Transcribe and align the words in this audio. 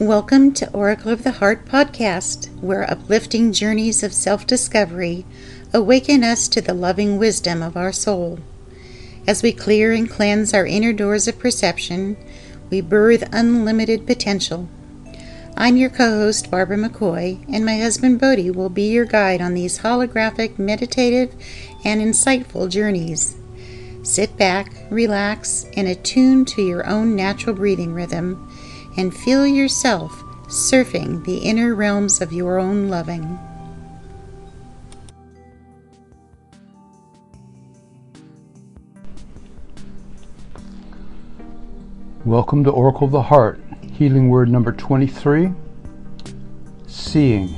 Welcome 0.00 0.52
to 0.52 0.70
Oracle 0.70 1.10
of 1.10 1.24
the 1.24 1.32
Heart 1.32 1.66
podcast, 1.66 2.56
where 2.60 2.88
uplifting 2.88 3.52
journeys 3.52 4.04
of 4.04 4.12
self 4.12 4.46
discovery 4.46 5.26
awaken 5.74 6.22
us 6.22 6.46
to 6.48 6.60
the 6.60 6.72
loving 6.72 7.18
wisdom 7.18 7.64
of 7.64 7.76
our 7.76 7.90
soul. 7.92 8.38
As 9.26 9.42
we 9.42 9.50
clear 9.50 9.90
and 9.92 10.08
cleanse 10.08 10.54
our 10.54 10.64
inner 10.64 10.92
doors 10.92 11.26
of 11.26 11.40
perception, 11.40 12.16
we 12.70 12.80
birth 12.80 13.28
unlimited 13.32 14.06
potential. 14.06 14.68
I'm 15.56 15.76
your 15.76 15.90
co 15.90 16.10
host, 16.10 16.48
Barbara 16.48 16.76
McCoy, 16.76 17.44
and 17.52 17.66
my 17.66 17.78
husband 17.78 18.20
Bodhi 18.20 18.52
will 18.52 18.70
be 18.70 18.92
your 18.92 19.04
guide 19.04 19.40
on 19.40 19.54
these 19.54 19.80
holographic, 19.80 20.60
meditative, 20.60 21.34
and 21.84 22.00
insightful 22.00 22.70
journeys. 22.70 23.34
Sit 24.04 24.36
back, 24.36 24.72
relax, 24.90 25.66
and 25.76 25.88
attune 25.88 26.44
to 26.44 26.62
your 26.62 26.86
own 26.86 27.16
natural 27.16 27.56
breathing 27.56 27.92
rhythm 27.92 28.47
and 28.98 29.16
feel 29.16 29.46
yourself 29.46 30.24
surfing 30.48 31.24
the 31.24 31.38
inner 31.38 31.76
realms 31.76 32.20
of 32.20 32.32
your 32.32 32.58
own 32.58 32.88
loving. 32.88 33.38
Welcome 42.24 42.64
to 42.64 42.70
Oracle 42.70 43.06
of 43.06 43.12
the 43.12 43.22
Heart, 43.22 43.60
healing 43.92 44.30
word 44.30 44.48
number 44.48 44.72
23 44.72 45.52
seeing. 46.88 47.54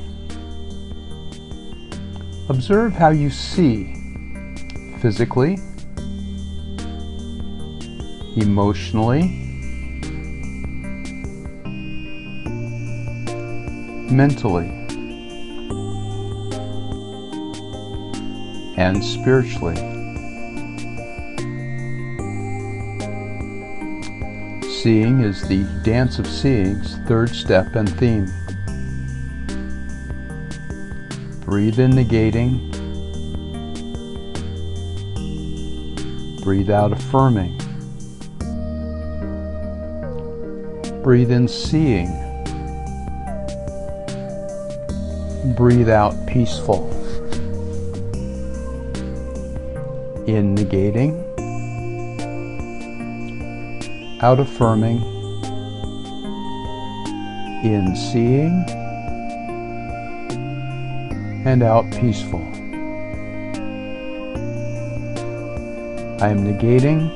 Observe 2.50 2.92
how 2.92 3.08
you 3.08 3.30
see 3.30 3.94
physically, 5.00 5.58
emotionally, 8.36 9.49
mentally 14.10 14.68
and 18.76 19.04
spiritually. 19.04 19.76
Seeing 24.82 25.20
is 25.20 25.46
the 25.46 25.62
dance 25.84 26.18
of 26.18 26.26
seeing's 26.26 26.96
third 27.06 27.28
step 27.28 27.74
and 27.74 27.88
theme. 27.98 28.26
Breathe 31.44 31.78
in 31.78 31.90
negating. 31.90 32.70
Breathe 36.42 36.70
out 36.70 36.92
affirming. 36.92 37.58
Breathe 41.02 41.30
in 41.30 41.46
seeing. 41.48 42.29
Breathe 45.44 45.88
out 45.88 46.14
peaceful. 46.26 46.88
In 50.26 50.54
negating, 50.54 51.16
out 54.22 54.38
affirming, 54.38 55.00
in 57.64 57.96
seeing, 57.96 58.64
and 61.46 61.62
out 61.62 61.90
peaceful. 61.92 62.40
I 66.22 66.28
am 66.28 66.44
negating, 66.44 67.10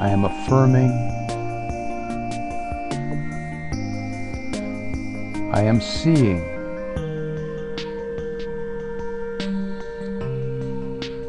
I 0.00 0.08
am 0.08 0.24
affirming, 0.24 1.13
I 5.54 5.62
am 5.62 5.80
seeing. 5.80 6.42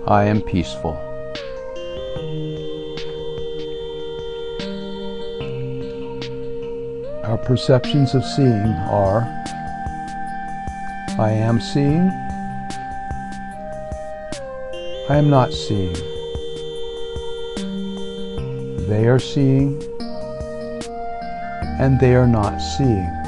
I 0.07 0.23
am 0.23 0.41
peaceful. 0.41 0.94
Our 7.23 7.38
perceptions 7.45 8.16
of 8.16 8.25
seeing 8.25 8.73
are 8.89 9.22
I 11.19 11.29
am 11.29 11.61
seeing, 11.61 12.09
I 15.07 15.17
am 15.17 15.29
not 15.29 15.53
seeing. 15.53 15.94
They 18.89 19.07
are 19.07 19.19
seeing, 19.19 19.83
and 21.79 21.99
they 21.99 22.16
are 22.16 22.28
not 22.28 22.57
seeing. 22.57 23.24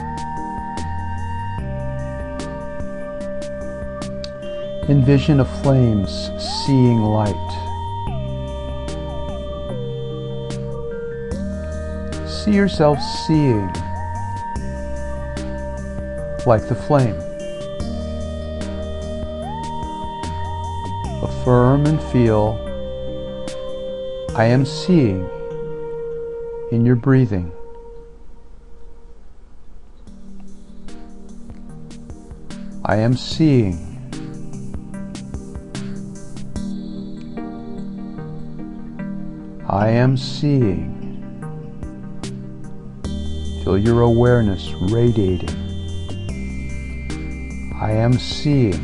Envision 4.89 5.41
a 5.41 5.45
flames 5.45 6.31
seeing 6.65 7.01
light. 7.01 7.33
See 12.25 12.53
yourself 12.53 12.97
seeing 13.27 13.67
like 16.45 16.69
the 16.69 16.75
flame. 16.87 17.17
Affirm 21.21 21.85
and 21.85 22.01
feel 22.03 22.57
I 24.37 24.45
am 24.45 24.65
seeing 24.65 25.29
in 26.71 26.85
your 26.85 26.95
breathing. 26.95 27.51
I 32.85 32.95
am 32.95 33.17
seeing 33.17 33.96
I 39.77 39.89
am 39.89 40.17
seeing. 40.17 40.89
Feel 43.63 43.77
your 43.77 44.01
awareness 44.01 44.71
radiating. 44.73 45.55
I 47.79 47.91
am 47.91 48.13
seeing. 48.13 48.81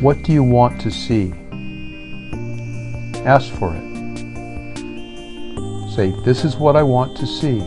What 0.00 0.22
do 0.22 0.32
you 0.32 0.42
want 0.42 0.80
to 0.80 0.90
see? 0.90 1.30
Ask 3.26 3.52
for 3.52 3.76
it. 3.76 3.86
Say, 5.94 6.14
This 6.24 6.42
is 6.42 6.56
what 6.56 6.74
I 6.74 6.82
want 6.82 7.18
to 7.18 7.26
see. 7.26 7.58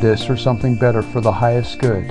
This 0.00 0.28
or 0.28 0.36
something 0.36 0.76
better 0.76 1.02
for 1.02 1.20
the 1.20 1.30
highest 1.30 1.78
good. 1.78 2.10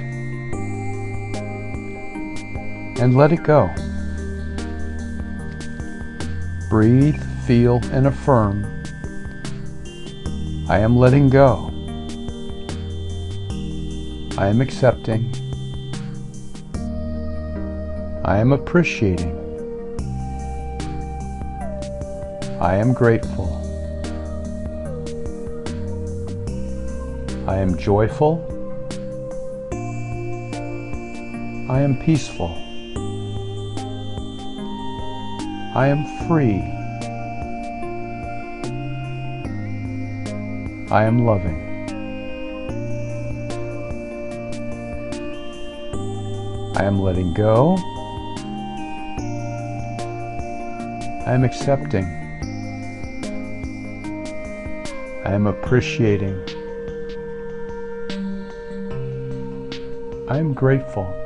And 3.01 3.17
let 3.17 3.33
it 3.33 3.43
go. 3.43 3.69
Breathe, 6.75 7.23
feel, 7.47 7.79
and 7.93 8.05
affirm. 8.05 8.65
I 10.67 10.79
am 10.79 10.97
letting 10.97 11.29
go. 11.29 11.71
I 14.37 14.47
am 14.47 14.59
accepting. 14.59 15.33
I 18.25 18.39
am 18.39 18.51
appreciating. 18.51 19.31
I 22.59 22.75
am 22.75 22.91
grateful. 22.91 23.47
I 27.47 27.55
am 27.55 27.77
joyful. 27.77 28.43
I 31.69 31.79
am 31.79 31.97
peaceful. 32.03 32.64
I 35.75 35.87
am 35.87 36.05
free. 36.25 36.61
I 40.89 41.03
am 41.03 41.25
loving. 41.25 41.59
I 46.77 46.83
am 46.85 46.97
letting 47.01 47.33
go. 47.33 47.75
I 51.25 51.33
am 51.33 51.43
accepting. 51.43 52.05
I 55.25 55.33
am 55.33 55.45
appreciating. 55.45 56.41
I 60.29 60.37
am 60.37 60.53
grateful. 60.53 61.24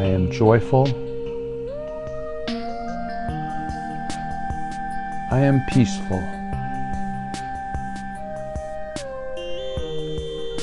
I 0.00 0.04
am 0.04 0.30
joyful. 0.30 0.86
I 5.30 5.40
am 5.40 5.60
peaceful. 5.68 6.22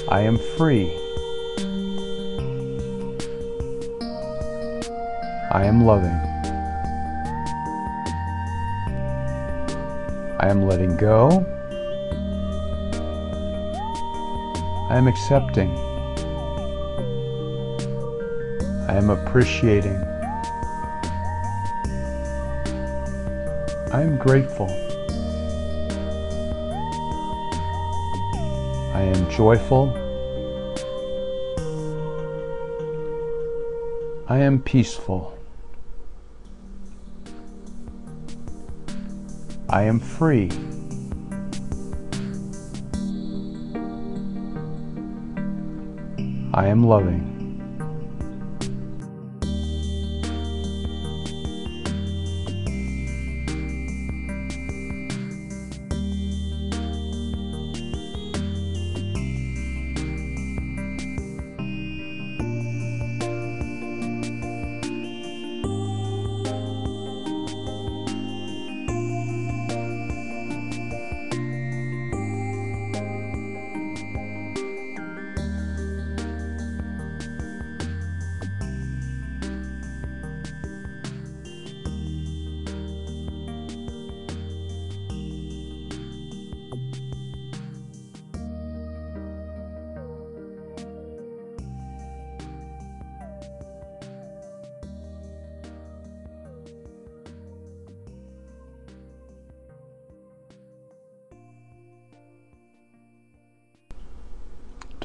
I 0.09 0.21
am 0.21 0.39
free. 0.57 0.91
I 5.51 5.65
am 5.65 5.85
loving. 5.85 6.19
I 10.39 10.47
am 10.49 10.67
letting 10.67 10.97
go. 10.97 11.45
I 14.89 14.97
am 14.97 15.07
accepting. 15.07 15.69
I 18.87 18.95
am 18.95 19.09
appreciating. 19.09 19.97
I 23.91 24.01
am 24.01 24.17
grateful. 24.17 24.69
I 28.93 29.01
am 29.01 29.29
joyful. 29.29 29.91
I 34.29 34.37
am 34.37 34.61
peaceful. 34.61 35.37
I 39.69 39.83
am 39.83 39.99
free. 39.99 40.49
I 46.53 46.67
am 46.67 46.83
loving. 46.83 47.36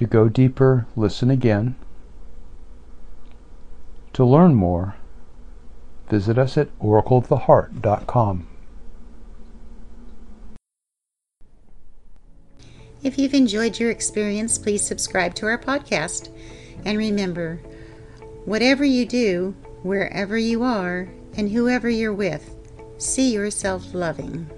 To 0.03 0.09
go 0.09 0.29
deeper, 0.29 0.89
listen 0.97 1.31
again. 1.31 1.77
To 4.15 4.25
learn 4.25 4.57
more, 4.57 4.97
visit 6.11 6.39
us 6.39 6.59
at 6.59 6.77
oracleoftheheart.com. 6.81 8.49
If 13.05 13.17
you've 13.17 13.33
enjoyed 13.33 13.79
your 13.79 13.93
experience, 13.93 14.59
please 14.59 14.83
subscribe 14.83 15.37
to 15.37 15.47
our 15.47 15.59
podcast. 15.59 16.37
And 16.85 16.99
remember, 16.99 17.61
whatever 18.45 18.85
you 18.85 19.07
do, 19.07 19.55
wherever 19.85 20.37
you 20.37 20.65
are, 20.65 21.09
and 21.37 21.49
whoever 21.49 21.89
you're 21.89 22.13
with, 22.13 22.57
see 22.99 23.33
yourself 23.33 23.95
loving. 23.95 24.51